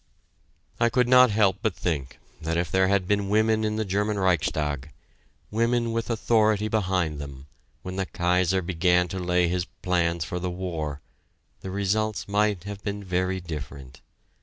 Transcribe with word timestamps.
I 0.79 0.89
could 0.89 1.07
not 1.07 1.29
help 1.29 1.57
but 1.61 1.75
think 1.75 2.17
that 2.41 2.57
if 2.57 2.71
there 2.71 2.87
had 2.87 3.07
been 3.07 3.29
women 3.29 3.63
in 3.63 3.75
the 3.75 3.85
German 3.85 4.17
Reichstag, 4.17 4.89
women 5.51 5.91
with 5.91 6.09
authority 6.09 6.67
behind 6.67 7.21
them, 7.21 7.45
when 7.83 7.97
the 7.97 8.07
Kaiser 8.07 8.63
began 8.63 9.07
to 9.09 9.19
lay 9.19 9.47
his 9.47 9.65
plans 9.83 10.25
for 10.25 10.39
the 10.39 10.49
war, 10.49 11.01
the 11.59 11.69
results 11.69 12.27
might 12.27 12.63
have 12.63 12.83
been 12.83 13.03
very 13.03 13.39
different. 13.39 14.01